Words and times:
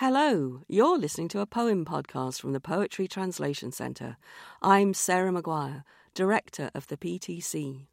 Hello, 0.00 0.60
you're 0.68 0.98
listening 0.98 1.28
to 1.28 1.40
a 1.40 1.46
poem 1.46 1.86
podcast 1.86 2.38
from 2.38 2.52
the 2.52 2.60
Poetry 2.60 3.08
Translation 3.08 3.72
Centre. 3.72 4.18
I'm 4.60 4.92
Sarah 4.92 5.32
Maguire, 5.32 5.84
Director 6.12 6.70
of 6.74 6.86
the 6.88 6.98
PTC. 6.98 7.86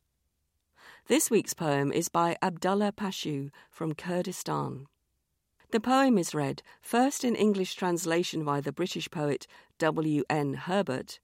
This 1.08 1.32
week's 1.32 1.54
poem 1.54 1.94
is 1.94 2.10
by 2.10 2.36
Abdulla 2.42 2.92
Pashew 2.92 3.52
from 3.72 3.96
Kurdistan. 3.96 4.88
The 5.72 5.80
poem 5.80 6.18
is 6.18 6.36
read 6.36 6.62
first 6.82 7.24
in 7.24 7.38
English 7.38 7.76
translation 7.76 8.44
by 8.44 8.60
the 8.60 8.74
British 8.74 9.10
poet 9.10 9.48
W. 9.78 10.26
N. 10.30 10.56
Herbert, 10.56 11.22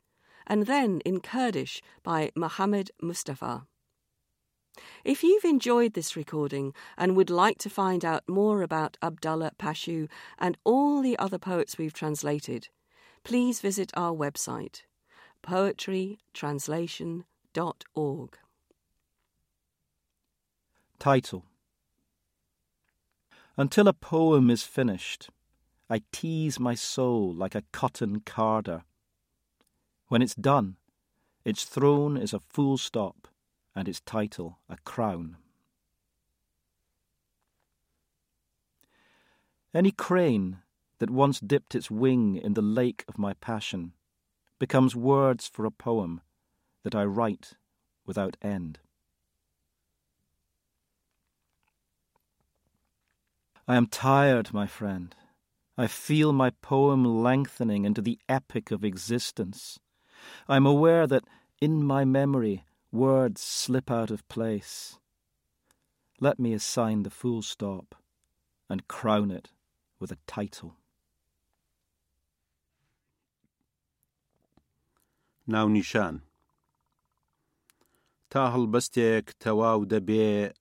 and 0.48 0.66
then 0.66 1.02
in 1.02 1.20
Kurdish 1.20 1.82
by 2.04 2.32
Mohammed 2.38 2.92
Mustafa. 3.02 3.68
If 5.04 5.24
you've 5.24 5.46
enjoyed 5.46 5.94
this 5.94 6.16
recording 6.16 6.74
and 6.98 7.16
would 7.16 7.30
like 7.30 7.58
to 7.60 7.70
find 7.70 8.04
out 8.06 8.28
more 8.28 8.62
about 8.62 8.98
Abdulla 9.02 9.52
Pashew 9.58 10.08
and 10.38 10.58
all 10.64 11.02
the 11.02 11.18
other 11.20 11.38
poets 11.38 11.78
we've 11.78 11.94
translated, 11.94 12.70
please 13.24 13.60
visit 13.60 13.92
our 13.96 14.14
website, 14.14 14.84
poetrytranslation.org. 15.44 18.38
Title 21.00 21.46
Until 23.58 23.88
a 23.88 23.94
poem 23.94 24.50
is 24.50 24.64
finished, 24.64 25.30
I 25.90 26.02
tease 26.12 26.60
my 26.60 26.76
soul 26.76 27.34
like 27.34 27.56
a 27.56 27.64
cotton 27.72 28.22
carder. 28.26 28.84
When 30.08 30.22
it's 30.22 30.36
done, 30.36 30.76
its 31.46 31.64
throne 31.64 32.18
is 32.18 32.34
a 32.34 32.40
full 32.40 32.78
stop 32.78 33.28
and 33.80 33.88
its 33.88 34.02
title 34.02 34.60
a 34.68 34.76
crown. 34.84 35.38
Any 39.74 39.92
crane 39.92 40.58
that 40.98 41.10
once 41.10 41.40
dipped 41.40 41.76
its 41.76 41.90
wing 41.90 42.36
in 42.36 42.56
the 42.56 42.62
lake 42.62 43.06
of 43.08 43.18
my 43.18 43.36
passion 43.36 43.94
becomes 44.60 44.98
words 44.98 45.48
for 45.48 45.64
a 45.64 45.72
poem 45.72 46.20
that 46.84 46.94
I 46.94 47.06
write 47.06 47.54
without 48.06 48.36
end. 48.42 48.80
I 53.66 53.78
am 53.78 53.88
tired, 53.88 54.54
my 54.54 54.68
friend. 54.68 55.16
I 55.78 55.88
feel 55.88 56.34
my 56.34 56.50
poem 56.50 57.06
lengthening 57.06 57.86
into 57.86 58.02
the 58.02 58.20
epic 58.28 58.72
of 58.72 58.84
existence. 58.84 59.80
I 60.50 60.58
am 60.58 60.66
aware 60.66 61.08
that 61.08 61.24
in 61.62 61.82
my 61.82 62.04
memory 62.04 62.66
words 62.93 63.41
slip 63.41 63.91
out 63.91 64.11
of 64.11 64.29
place. 64.29 64.99
Let 66.21 66.39
me 66.39 66.53
assign 66.55 67.03
the 67.03 67.11
full 67.11 67.43
stop 67.43 67.95
and 68.71 68.89
crown 68.89 69.31
it 69.31 69.51
with 70.01 70.13
a 70.13 70.19
title. 70.27 70.73
ناونیشان 75.49 76.23
تا 78.31 78.43
هەڵبەستێک 78.55 79.27
تەواو 79.43 79.81
دەبێ 79.93 80.53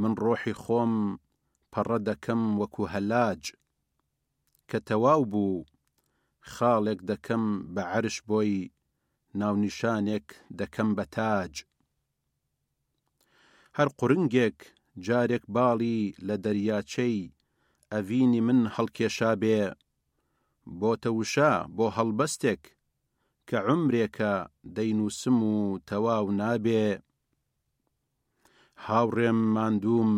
من 0.00 0.12
ڕۆحی 0.22 0.54
خۆم 0.62 0.94
پەڕە 1.72 1.98
دەکەم 2.08 2.42
وەکو 2.60 2.82
هەلاج 2.94 3.42
کە 4.70 4.78
تەواو 4.88 5.22
بوو 5.32 5.66
خاڵێک 6.52 7.00
دەکەم 7.10 7.44
بە 7.74 7.82
عرش 7.92 8.16
بۆی 8.28 8.54
ناونیشانێک 9.39 10.27
دەکەم 10.59 10.89
بە 10.97 11.05
تاج. 11.15 11.53
هەر 13.77 13.89
قورنگێک 13.99 14.57
جارێک 15.05 15.43
باڵی 15.55 15.99
لە 16.27 16.35
دەریاچەی 16.43 17.19
ئەڤینی 17.91 18.41
من 18.47 18.59
هەڵکێشا 18.75 19.31
بێ. 19.41 19.61
بۆتە 20.79 21.09
وشا 21.17 21.53
بۆ 21.75 21.85
هەڵبەستێک 21.97 22.63
کە 23.47 23.57
عمرێکە 23.69 24.33
دەینووسم 24.75 25.37
و 25.53 25.55
تەواو 25.89 26.27
نابێ. 26.39 26.87
هاوڕێم 28.85 29.39
ماندووم 29.55 30.13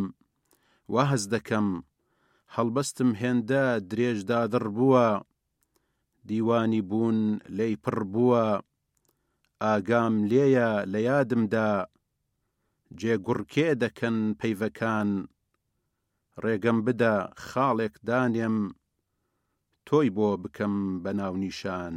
وا 0.93 1.03
هەز 1.11 1.23
دەکەم 1.33 1.67
هەڵبەستم 2.55 3.09
هێندە 3.21 3.63
درێژدادڕ 3.89 4.65
بووە. 4.77 5.07
دیوانی 6.27 6.81
بوون 6.89 7.19
لی 7.57 7.73
پڕ 7.83 7.99
بووە. 8.13 8.45
ئاگام 9.63 10.15
لێیە 10.31 10.69
لە 10.91 10.99
یادمدا 11.09 11.69
جێگوڕکێ 12.99 13.69
دەکەن 13.83 14.17
پەیڤەکان 14.39 15.09
ڕێگەم 16.43 16.77
بدە 16.85 17.13
خاڵێک 17.47 17.95
دانێم 18.07 18.57
تۆی 19.87 20.09
بۆ 20.15 20.29
بکەم 20.43 20.75
بە 21.03 21.11
ناونیشان. 21.19 21.95